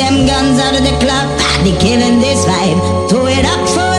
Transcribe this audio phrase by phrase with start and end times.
[0.00, 1.28] them guns out of the club.
[1.62, 3.10] They killing this vibe.
[3.10, 3.89] Throw it up for.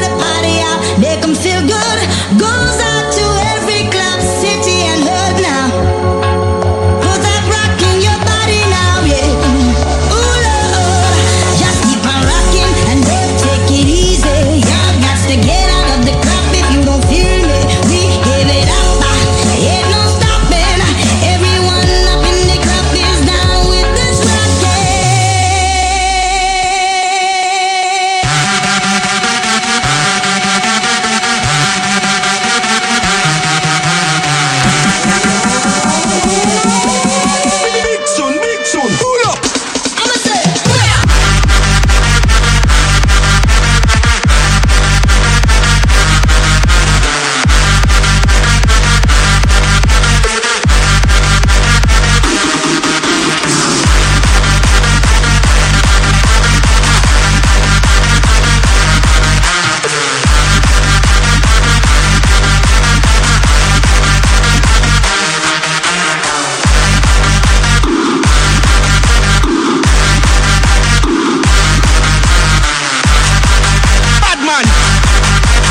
[74.52, 74.66] man.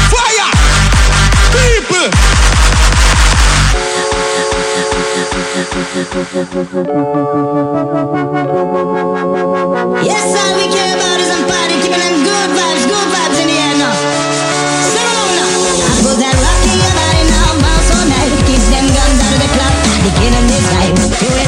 [0.09, 0.51] Fire!
[1.53, 2.09] People!
[10.01, 13.47] Yes, all we care about is I'm party, keeping them good vibes, good vibes in
[13.53, 13.97] the air now.
[14.89, 15.51] Sit down now.
[15.85, 18.33] I put that rock in your body now, bounce all night.
[18.49, 19.75] Keep them guns out of the club,
[20.09, 21.40] the kid in this life.